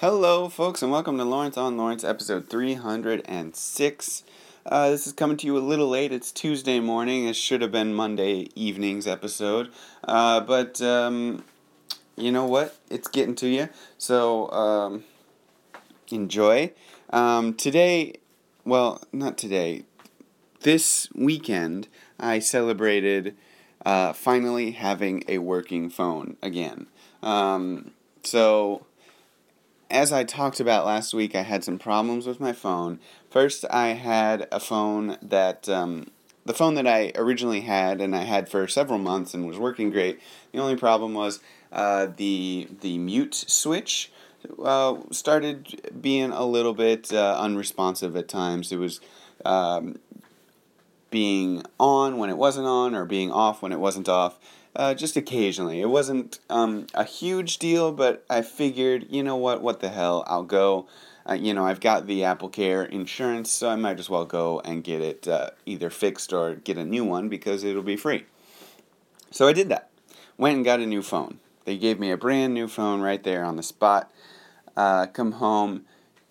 [0.00, 4.24] Hello, folks, and welcome to Lawrence on Lawrence, episode 306.
[4.64, 6.10] Uh, this is coming to you a little late.
[6.10, 7.26] It's Tuesday morning.
[7.28, 9.70] It should have been Monday evening's episode.
[10.02, 11.44] Uh, but um,
[12.16, 12.78] you know what?
[12.88, 13.68] It's getting to you.
[13.98, 15.04] So um,
[16.10, 16.72] enjoy.
[17.10, 18.14] Um, today,
[18.64, 19.84] well, not today,
[20.62, 21.88] this weekend,
[22.18, 23.36] I celebrated
[23.84, 26.86] uh, finally having a working phone again.
[27.22, 27.90] Um,
[28.22, 28.86] so
[29.90, 33.00] as I talked about last week, I had some problems with my phone.
[33.28, 36.10] First, I had a phone that um,
[36.44, 39.90] the phone that I originally had, and I had for several months, and was working
[39.90, 40.20] great.
[40.52, 41.40] The only problem was
[41.72, 44.10] uh, the the mute switch
[44.62, 48.72] uh, started being a little bit uh, unresponsive at times.
[48.72, 49.00] It was
[49.44, 49.98] um,
[51.10, 54.38] being on when it wasn't on, or being off when it wasn't off
[54.76, 55.80] uh, just occasionally.
[55.80, 60.24] It wasn't um, a huge deal, but I figured, you know what, what the hell,
[60.26, 60.86] I'll go.
[61.28, 64.60] Uh, you know, I've got the Apple Care insurance, so I might as well go
[64.60, 68.24] and get it uh, either fixed or get a new one because it'll be free.
[69.30, 69.90] So I did that.
[70.38, 71.38] Went and got a new phone.
[71.64, 74.10] They gave me a brand new phone right there on the spot.
[74.76, 75.84] Uh, come home,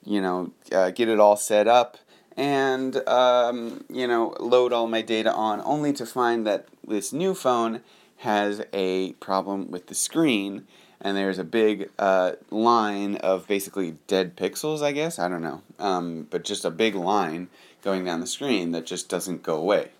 [0.03, 1.97] you know, uh, get it all set up
[2.39, 7.33] and um, you know load all my data on only to find that this new
[7.35, 7.81] phone
[8.19, 10.67] has a problem with the screen,
[10.99, 15.19] and there's a big uh, line of basically dead pixels, I guess.
[15.19, 15.61] I don't know.
[15.79, 17.47] Um, but just a big line
[17.81, 19.91] going down the screen that just doesn't go away.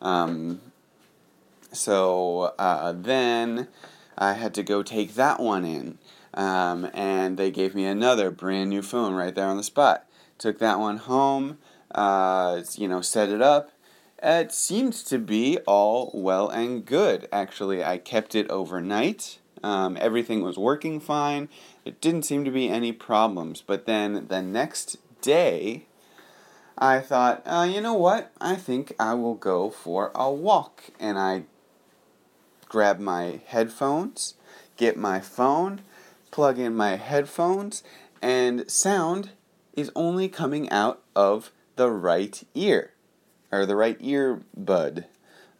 [0.00, 0.60] Um,
[1.70, 3.68] so uh, then
[4.16, 5.98] I had to go take that one in.
[6.32, 10.06] Um, and they gave me another brand new phone right there on the spot.
[10.38, 11.58] Took that one home,
[11.94, 13.70] uh, you know, set it up,
[14.22, 17.28] it seemed to be all well and good.
[17.30, 19.38] Actually, I kept it overnight.
[19.62, 21.48] Um, everything was working fine.
[21.84, 23.62] It didn't seem to be any problems.
[23.66, 25.86] But then the next day,
[26.78, 28.32] I thought, uh, you know what?
[28.40, 30.84] I think I will go for a walk.
[30.98, 31.44] And I
[32.68, 34.34] grab my headphones,
[34.76, 35.82] get my phone,
[36.30, 37.82] plug in my headphones,
[38.22, 39.30] and sound
[39.74, 42.92] is only coming out of the right ear
[43.52, 45.06] or the right ear bud,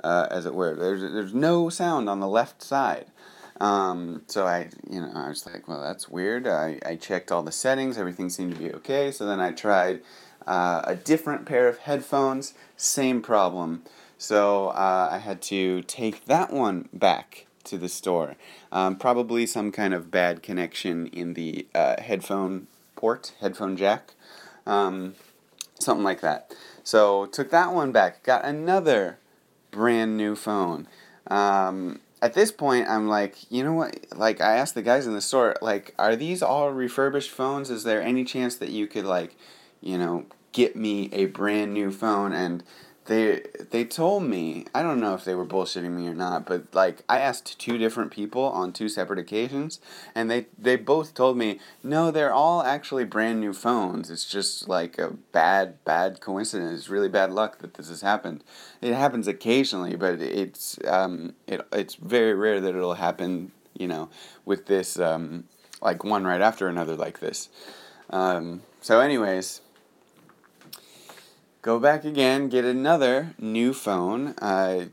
[0.02, 0.74] uh, as it were.
[0.74, 3.06] There's there's no sound on the left side.
[3.60, 6.46] Um, so I, you know, I was like, well, that's weird.
[6.46, 9.10] I, I checked all the settings, everything seemed to be okay.
[9.10, 10.02] So then I tried
[10.46, 13.82] uh, a different pair of headphones, same problem.
[14.18, 18.36] So uh, I had to take that one back to the store.
[18.72, 24.14] Um, probably some kind of bad connection in the uh, headphone port, headphone jack,
[24.66, 25.14] um,
[25.78, 26.54] something like that.
[26.82, 28.22] So took that one back.
[28.22, 29.18] Got another
[29.70, 30.88] brand new phone.
[31.28, 34.06] Um, at this point, I'm like, you know what?
[34.14, 37.70] Like, I asked the guys in the store, like, are these all refurbished phones?
[37.70, 39.36] Is there any chance that you could, like,
[39.80, 42.32] you know, get me a brand new phone?
[42.32, 42.64] And
[43.06, 46.74] they they told me I don't know if they were bullshitting me or not, but
[46.74, 49.80] like I asked two different people on two separate occasions,
[50.14, 54.10] and they they both told me no, they're all actually brand new phones.
[54.10, 56.80] It's just like a bad bad coincidence.
[56.80, 58.42] It's really bad luck that this has happened.
[58.80, 63.52] It happens occasionally, but it's um it it's very rare that it'll happen.
[63.74, 64.08] You know,
[64.44, 65.44] with this um
[65.80, 67.48] like one right after another like this.
[68.08, 69.60] Um, so, anyways
[71.66, 74.84] go back again, get another new phone, uh,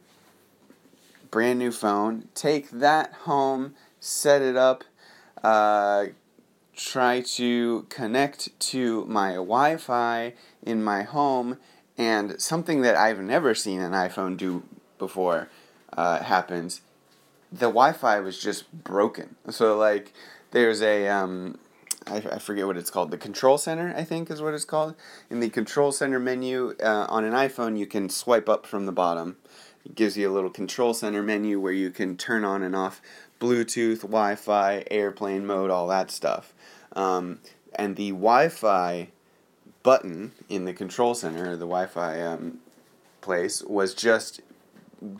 [1.30, 4.84] brand new phone, take that home, set it up,
[5.44, 6.06] uh,
[6.76, 10.34] try to connect to my Wi Fi
[10.64, 11.60] in my home,
[11.96, 14.64] and something that I've never seen an iPhone do
[14.98, 15.50] before
[15.96, 16.82] uh, happens.
[17.52, 19.36] The Wi Fi was just broken.
[19.52, 20.12] So, like,
[20.50, 21.60] there's a um,
[22.08, 23.12] I, I forget what it's called.
[23.12, 24.96] The control center, I think, is what it's called.
[25.30, 28.92] In the control center menu uh, on an iPhone, you can swipe up from the
[28.92, 29.38] bottom.
[29.86, 33.02] It gives you a little control center menu where you can turn on and off
[33.40, 36.54] Bluetooth, Wi Fi, airplane mode, all that stuff.
[36.94, 37.40] Um,
[37.76, 39.10] and the Wi Fi
[39.82, 42.60] button in the control center, the Wi Fi um,
[43.22, 44.42] place, was just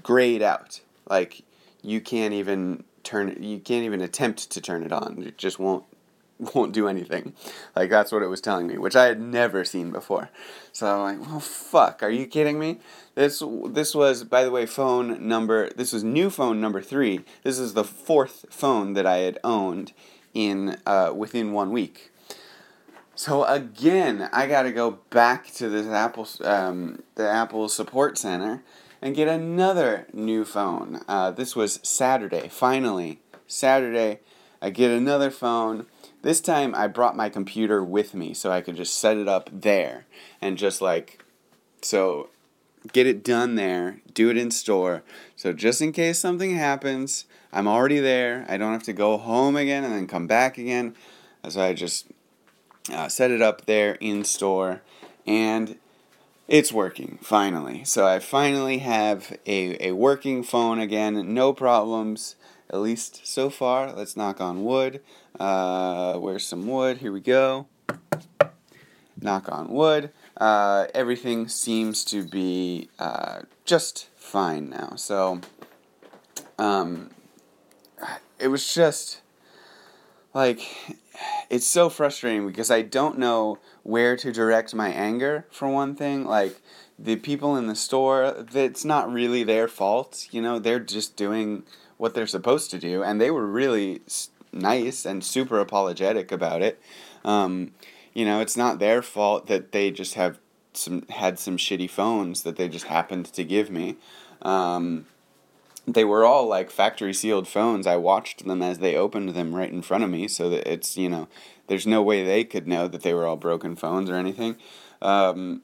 [0.02, 0.82] grayed out.
[1.10, 1.44] Like,
[1.82, 5.24] you can't even turn you can't even attempt to turn it on.
[5.28, 5.84] It just won't
[6.54, 7.34] won't do anything.
[7.76, 10.30] Like that's what it was telling me, which I had never seen before.
[10.72, 12.80] So I'm like, well, fuck, are you kidding me?
[13.16, 15.70] This this was, by the way, phone number.
[15.70, 17.22] This was new phone number three.
[17.44, 19.94] This is the fourth phone that I had owned
[20.34, 22.12] in uh, within one week.
[23.16, 28.64] So again, I got to go back to this Apple um, the Apple support center
[29.02, 31.02] and get another new phone.
[31.08, 32.48] Uh, this was Saturday.
[32.48, 34.22] Finally, Saturday,
[34.62, 35.86] I get another phone
[36.24, 39.50] This time I brought my computer with me so I could just set it up
[39.54, 40.06] there
[40.42, 41.22] and just like
[41.82, 42.30] so
[42.94, 45.04] get it done there, do it in store.
[45.36, 48.46] So just in case something happens, I'm already there.
[48.48, 50.96] I don't have to go home again and then come back again.
[51.48, 52.08] So I just
[52.90, 54.82] uh, set it up there in store
[55.28, 55.78] and
[56.48, 57.84] it's working finally.
[57.84, 62.36] So I finally have a, a working phone again, no problems,
[62.70, 63.94] at least so far.
[63.94, 65.02] Let's knock on wood.
[65.40, 66.98] Uh, where's some wood?
[66.98, 67.68] Here we go.
[69.20, 70.12] Knock on wood.
[70.38, 74.94] Uh, everything seems to be uh, just fine now.
[74.96, 75.40] So,
[76.58, 77.12] um,
[78.40, 79.22] it was just
[80.34, 80.62] like
[81.54, 86.26] it's so frustrating because I don't know where to direct my anger for one thing.
[86.26, 86.60] Like
[86.98, 90.58] the people in the store it's not really their fault you know?
[90.58, 91.62] They're just doing
[91.98, 94.02] what they're supposed to do and they were really
[94.52, 96.82] nice and super apologetic about it.
[97.24, 97.74] Um,
[98.16, 100.40] you know it's not their fault that they just have
[100.74, 103.98] some had some shitty phones that they just happened to give me.
[104.42, 105.06] Um,
[105.86, 107.86] they were all like factory sealed phones.
[107.86, 110.98] I watched them as they opened them right in front of me, so that it's
[110.98, 111.28] you know,
[111.68, 114.56] there's no way they could know that they were all broken phones or anything.
[115.02, 115.62] Um,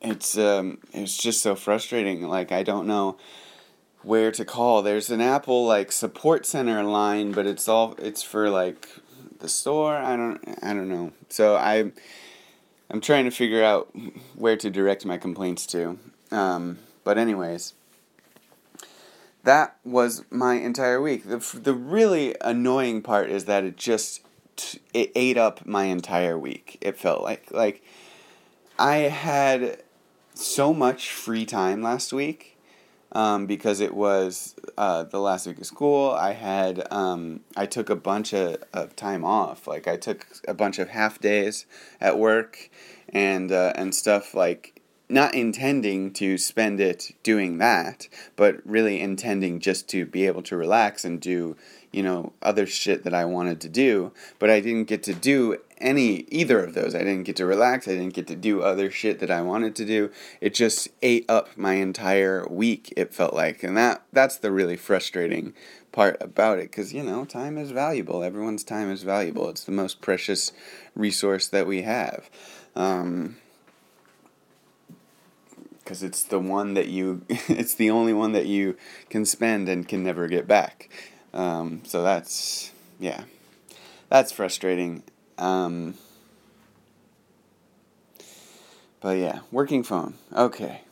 [0.00, 2.22] it's um, it's just so frustrating.
[2.22, 3.16] Like I don't know
[4.02, 4.82] where to call.
[4.82, 8.88] There's an Apple like support center line, but it's all it's for like
[9.40, 9.96] the store.
[9.96, 11.12] I don't I don't know.
[11.28, 11.92] So I
[12.90, 13.94] I'm trying to figure out
[14.34, 15.98] where to direct my complaints to.
[16.30, 16.78] Um,
[17.10, 17.74] but, anyways,
[19.42, 21.24] that was my entire week.
[21.28, 24.20] The, the really annoying part is that it just
[24.94, 26.78] it ate up my entire week.
[26.80, 27.82] It felt like like
[28.78, 29.82] I had
[30.34, 32.56] so much free time last week
[33.10, 36.12] um, because it was uh, the last week of school.
[36.12, 39.66] I had um, I took a bunch of, of time off.
[39.66, 41.66] Like I took a bunch of half days
[42.00, 42.70] at work
[43.08, 44.79] and uh, and stuff like
[45.10, 50.56] not intending to spend it doing that, but really intending just to be able to
[50.56, 51.56] relax and do,
[51.92, 54.12] you know, other shit that I wanted to do.
[54.38, 56.94] But I didn't get to do any either of those.
[56.94, 57.88] I didn't get to relax.
[57.88, 60.10] I didn't get to do other shit that I wanted to do.
[60.40, 62.92] It just ate up my entire week.
[62.96, 65.54] It felt like, and that that's the really frustrating
[65.92, 68.22] part about it because you know time is valuable.
[68.22, 69.48] Everyone's time is valuable.
[69.48, 70.52] It's the most precious
[70.94, 72.30] resource that we have.
[72.76, 73.36] Um,
[75.90, 78.76] because it's the one that you it's the only one that you
[79.08, 80.88] can spend and can never get back.
[81.34, 82.70] Um, so that's
[83.00, 83.24] yeah.
[84.08, 85.02] That's frustrating.
[85.36, 85.94] Um,
[89.00, 90.14] but yeah working phone.
[90.32, 90.82] Okay.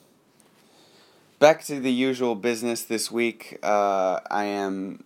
[1.39, 3.61] Back to the usual business this week.
[3.63, 5.05] Uh, i am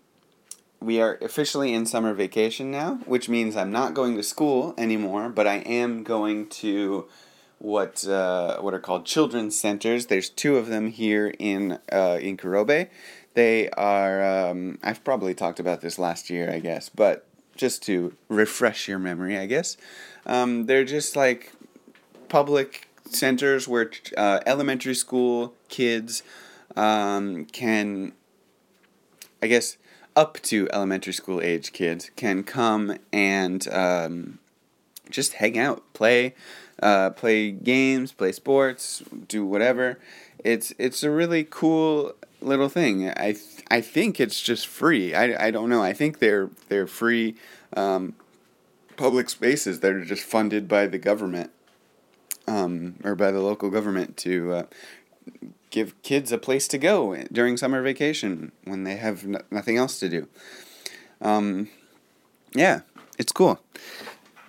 [0.80, 5.28] we are officially in summer vacation now which means i'm not going to school anymore
[5.28, 7.06] but i am going to
[7.62, 10.06] what uh, what are called children's centers.
[10.06, 12.88] There's two of them here in uh, in Kurobe.
[13.34, 14.50] They are.
[14.50, 17.24] Um, I've probably talked about this last year, I guess, but
[17.54, 19.76] just to refresh your memory, I guess
[20.26, 21.52] um, they're just like
[22.28, 26.24] public centers where uh, elementary school kids
[26.76, 28.12] um, can,
[29.40, 29.76] I guess,
[30.16, 34.40] up to elementary school age kids can come and um,
[35.10, 36.34] just hang out, play,
[36.82, 39.98] uh, play games, play sports, do whatever.
[40.44, 43.08] It's it's a really cool little thing.
[43.10, 45.14] I th- I think it's just free.
[45.14, 45.82] I, I don't know.
[45.82, 47.36] I think they're they're free
[47.76, 48.14] um,
[48.96, 51.50] public spaces that are just funded by the government
[52.46, 54.62] um, or by the local government to uh,
[55.70, 59.98] give kids a place to go during summer vacation when they have n- nothing else
[60.00, 60.28] to do.
[61.20, 61.68] Um,
[62.54, 62.80] yeah,
[63.18, 63.60] it's cool.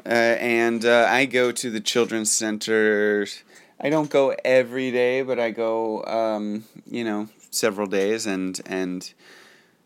[0.05, 3.25] Uh, and uh, I go to the children's center.
[3.79, 9.13] I don't go every day, but I go, um, you know, several days and and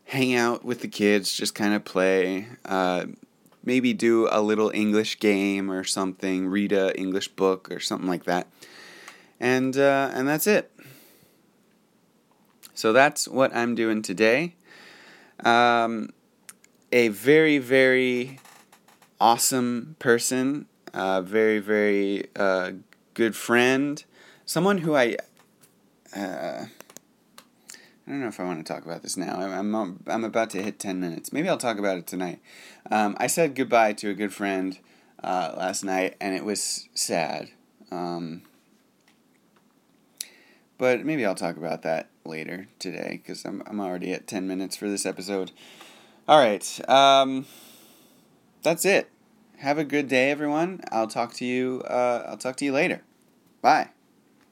[0.06, 2.48] hang out with the kids, just kind of play.
[2.66, 3.06] Uh,
[3.64, 8.24] maybe do a little English game or something, read a English book or something like
[8.24, 8.48] that,
[9.40, 10.72] and uh, and that's it.
[12.74, 14.56] So that's what I'm doing today.
[15.44, 16.10] Um,
[16.92, 18.40] a very very
[19.20, 22.72] awesome person, uh, very, very uh,
[23.14, 24.04] good friend,
[24.46, 25.18] someone who I.
[26.16, 26.66] Uh,
[28.08, 29.36] I don't know if I want to talk about this now.
[29.38, 31.34] I'm, I'm, I'm about to hit 10 minutes.
[31.34, 32.40] Maybe I'll talk about it tonight.
[32.90, 34.80] Um, I said goodbye to a good friend
[35.22, 37.50] uh, last night, and it was sad.
[37.92, 38.44] Um,
[40.78, 44.78] but maybe I'll talk about that later today because I'm, I'm already at 10 minutes
[44.78, 45.52] for this episode.
[46.30, 46.90] All right.
[46.90, 47.46] Um,
[48.62, 49.10] that's it.
[49.58, 50.82] Have a good day, everyone.
[50.92, 51.82] I'll talk to you.
[51.86, 53.02] Uh, I'll talk to you later.
[53.62, 53.90] Bye.